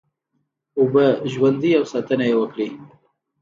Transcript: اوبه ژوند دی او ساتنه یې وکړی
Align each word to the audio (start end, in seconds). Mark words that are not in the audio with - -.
اوبه 0.79 1.05
ژوند 1.31 1.57
دی 1.61 1.71
او 1.79 1.85
ساتنه 1.93 2.25
یې 2.29 2.35
وکړی 2.37 2.67